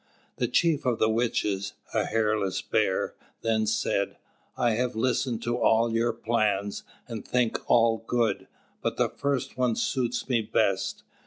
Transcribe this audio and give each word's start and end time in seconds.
The 0.37 0.47
chief 0.47 0.83
of 0.83 0.97
the 0.97 1.11
witches, 1.11 1.73
a 1.93 2.05
hairless 2.05 2.59
bear, 2.63 3.13
then 3.43 3.67
said: 3.67 4.17
"I 4.57 4.71
have 4.71 4.95
listened 4.95 5.43
to 5.43 5.57
all 5.57 5.91
your 5.93 6.11
plans, 6.11 6.81
and 7.07 7.23
think 7.23 7.59
all 7.69 8.03
good; 8.07 8.47
but 8.81 8.97
the 8.97 9.09
first 9.09 9.59
one 9.59 9.75
suits 9.75 10.27
me 10.27 10.41
best. 10.41 11.03